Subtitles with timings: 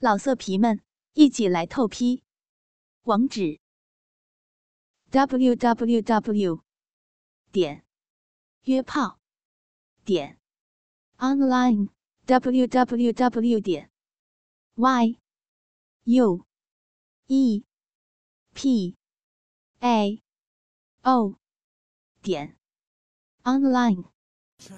[0.00, 0.80] 老色皮们，
[1.14, 2.22] 一起来透批！
[3.02, 3.58] 网址
[5.10, 6.62] ：w w w
[7.50, 7.84] 点
[8.62, 9.18] 约炮
[10.04, 10.38] 点
[11.16, 11.88] online
[12.26, 13.90] w w w 点
[14.76, 15.18] y
[16.04, 16.46] u
[17.26, 17.64] e
[18.54, 18.96] p
[19.80, 20.22] a
[21.02, 21.34] o
[22.22, 22.56] 点
[23.42, 24.04] online。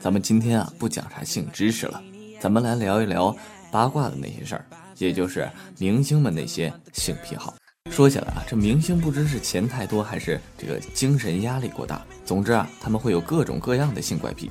[0.00, 2.02] 咱们今天啊，不讲啥性知识了，
[2.40, 3.36] 咱们来聊一聊
[3.70, 4.66] 八卦的那些事儿。
[5.00, 5.48] 也就是
[5.78, 7.54] 明星们那些性癖好。
[7.90, 14.50] 说起来啊，这明星不知是钱太多还是这个精神压力过大，总之啊，他们会有各种各样的性怪癖。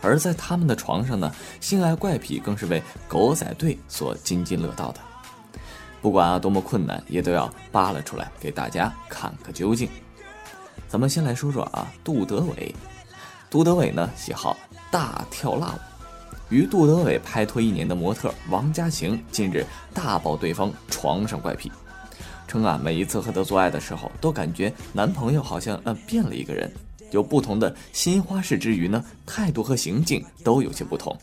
[0.00, 5.00] 而在他们的床上呢，性爱怪癖更是为狗仔队所津津乐道的。
[6.00, 9.88] 不管啊多么困难，也都要扒拉出来给大家看个究竟。
[10.88, 12.74] 咱们先来说说啊，杜德伟。
[13.50, 14.56] 杜德伟呢，喜好
[14.90, 15.89] 大跳辣舞。
[16.50, 19.64] 与杜德伟拍拖一年的模特王佳晴近日
[19.94, 21.70] 大爆对方床上怪癖，
[22.48, 26.70] 称啊每一次和他做爱的时候，都感觉男朋友好像呃变了一个人，
[27.12, 31.16] 有不同的新花式之余呢，态度和行径都有些不同，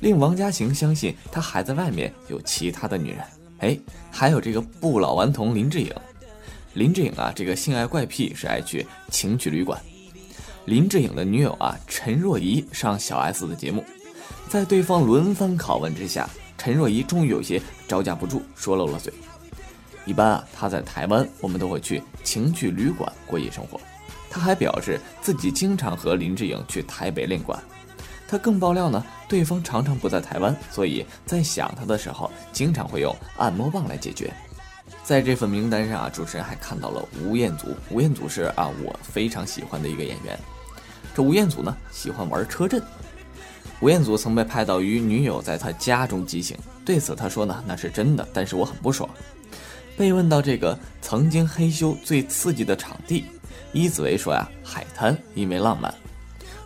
[0.00, 3.20] 令王佳晴相信他还在外面有其他的女人。
[3.58, 3.78] 哎，
[4.10, 5.92] 还有这个不老顽童林志颖，
[6.72, 9.78] 林志颖啊这个性爱怪癖是爱去情趣旅馆，
[10.64, 13.84] 林志颖的女友啊陈若仪上小 S 的节目。
[14.48, 19.12] 在对方轮番拷问之下，陈若仪终于有些招架不住，说漏了嘴。
[20.06, 23.78] 一般啊，他在台湾，我们都会去情趣旅馆过夜生活。
[24.30, 27.62] 他还表示自己经常和林志颖去台北练馆。
[28.26, 34.32] 他更爆料呢，对方常常不在台湾，所以在想他的时候，经常会用按摩棒来解决。
[35.04, 37.76] 在这份名单上啊，主持人还看到了吴彦祖。
[37.90, 40.38] 吴彦祖是啊，我非常喜欢的一个演员。
[41.14, 42.82] 这吴彦祖呢，喜欢玩车震。
[43.80, 49.08] 吴彦祖曾被拍到与女友在他家中激情，对此他说呢，那是真的，但是我很不爽。
[49.96, 53.24] 被问到这个曾经黑修最刺激的场地，
[53.72, 55.92] 伊子维说呀，海滩，因为浪漫。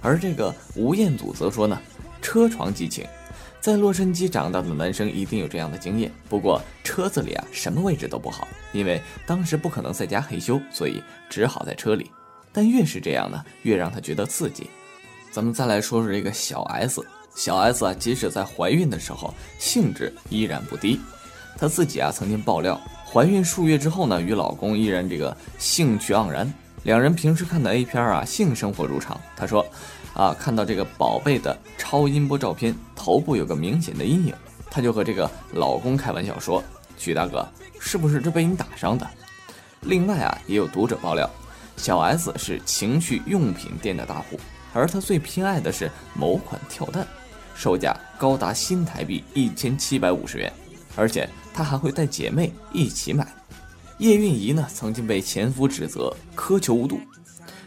[0.00, 1.78] 而这个吴彦祖则说呢，
[2.22, 3.06] 车床激情。
[3.60, 12.10] 在洛杉矶长大的男生一定有这样的经验，不过车子里啊，什么位置都不好，因为当时不可能在家黑修，所以只好在车里。
[12.52, 14.68] 但越是这样呢，越让他觉得刺激。
[15.32, 17.02] 咱们再来说说这个小 S，
[17.34, 21.00] 小 S 啊，即使在怀孕的时候，兴致依然不低。
[21.56, 22.78] 她自己啊，曾经爆料，
[23.10, 26.52] 怀孕数月之后呢，与老公依然这个兴趣盎然。
[26.82, 29.18] 两人平时看的 A 片啊，性生活如常。
[29.34, 29.64] 她说，
[30.12, 34.34] 啊，看到这个宝贝的超音波照片，头部有个明显的阴影，
[34.70, 36.62] 她就和这个老公开玩笑说
[36.98, 37.48] ：“许大哥，
[37.80, 39.08] 是不是这被你打伤的？”
[39.80, 41.30] 另外啊，也有读者爆料，
[41.78, 44.38] 小 S 是情趣用品店的大户。
[44.72, 47.06] 而他最偏爱的是某款跳蛋，
[47.54, 50.52] 售价高达新台币一千七百五十元，
[50.96, 53.26] 而且他还会带姐妹一起买。
[53.98, 56.98] 叶蕴仪呢，曾经被前夫指责苛求无度。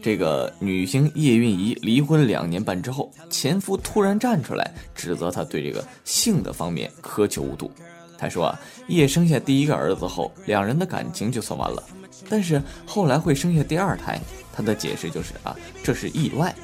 [0.00, 7.70] 这个女星叶蕴仪离婚两年半之后，前夫突然站出来指责她对这个性的方面苛求无度。
[8.16, 11.82] 他说啊，叶生下第一个儿子后，两人的感情就算完了，
[12.28, 14.20] 但是后来会生下第二胎，
[14.52, 16.54] 他的解释就是啊，这是意外。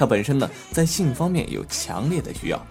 [0.00, 2.66] 他本身呢，在性方面有强烈的需要。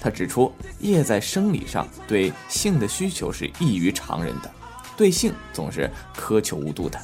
[0.00, 4.50] 他指出，叶在生理上对性的需求是异于常人的，
[4.96, 6.96] 对性总是苛求无度的。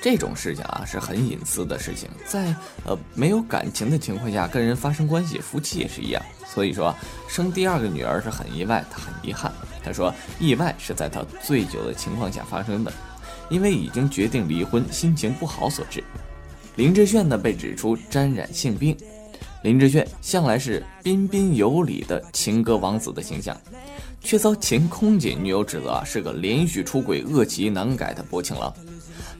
[0.00, 2.54] 这种事情啊，是很隐私的事情，在
[2.84, 6.22] 呃没有感情的情况下跟人发生关系，夫妻也是一样。
[6.46, 6.94] 所以说，
[7.28, 9.52] 生第二个女儿是很意外，他很遗憾。
[9.84, 12.92] 他说，意外是在他醉酒的情况下发生的，
[13.50, 16.04] 因为已经决定离婚，心情不好所致。
[16.76, 18.96] 林志炫呢被指出沾染性病，
[19.62, 23.54] 林志炫向来是彬彬有礼的情歌王子的形象，
[24.22, 28.72] 却遭前空姐女友指责啊是个连续出轨、恶习难改的薄情郎，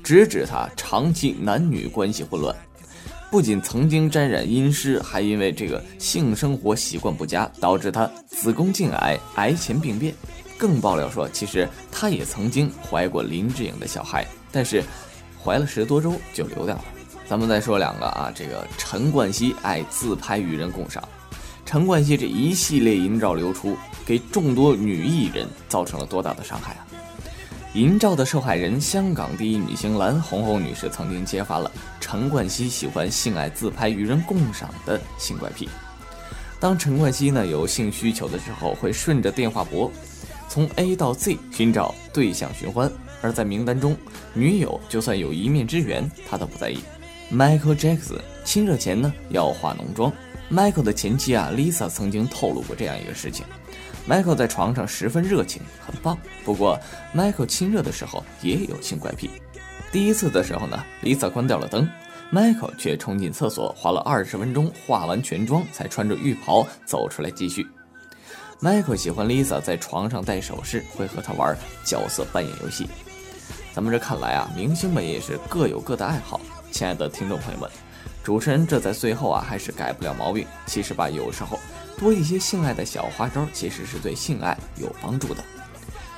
[0.05, 2.55] 直指他长期男女关系混乱，
[3.31, 10.15] 不仅曾经沾染阴湿，还因为这个性生活习惯不佳，导致他子宫颈癌癌前病变，
[10.59, 14.85] 更爆料说其实他也曾经怀过林志颖的小孩，但是
[15.43, 16.85] 怀了十多周就流掉了。
[17.33, 21.03] 咱们再说两个啊，这个陈冠希爱自拍与人共赏，
[21.65, 23.75] 陈冠希这一系列淫照流出，
[24.05, 26.87] 给众多女艺人造成了多大的伤害啊！
[27.73, 35.67] 淫照的受害人，香港第一女星蓝红红女士曾经揭发了陈冠希喜欢性爱自拍与人共赏的性怪癖。
[36.61, 39.91] 当陈冠希呢有性需求的时候，会顺着电话簿
[40.51, 42.93] 从 A 到 Z 寻找对象寻欢，
[43.23, 43.97] 而在名单中，
[44.35, 46.79] 女友就算有一面之缘，他都不在意。
[47.33, 50.13] Michael Jackson 亲热前呢要化浓妆。
[50.51, 53.43] Michael 的前妻啊 Lisa 曾经透露过这样一个事情
[54.07, 56.19] ：Michael 在床上十分热情，很棒。
[56.45, 56.79] 不过
[57.17, 59.31] ，Michael 亲热的时候也有性怪癖。
[59.91, 61.89] 第一次的时候呢，Lisa 关掉了灯
[62.31, 67.67] ，Michael 却冲进厕所，花了二十分钟化完全妆，才穿着浴袍走出来继续。
[68.61, 72.87] Michael 喜欢 Lisa 在床上戴首饰，会和她玩角色扮演游戏。
[73.73, 76.39] 咱们这看来啊，明星们也是各有各的爱好。
[76.73, 77.71] 亲爱的听众朋友们，
[78.25, 80.47] 主持人这在最后啊，还是改不了毛病。
[80.67, 81.61] 其实吧，有时候。
[81.99, 85.45] 多一些性爱的小花招，其实是对性爱有帮助的，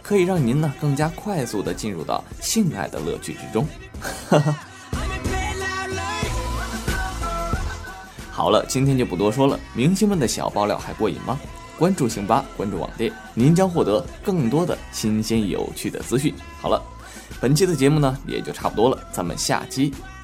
[0.01, 3.67] 可以让您呢更加快速的进入到性爱的乐趣之中。
[8.31, 9.61] 好了，今天就不多说了。
[9.75, 11.39] 明星们的小爆料还过瘾吗？
[11.77, 16.33] 关注星吧，关注网店，您将获得更多的新鲜有趣的资讯。
[16.63, 16.83] 好了，
[17.41, 19.93] 本期的节目呢也就差不多了，咱们下期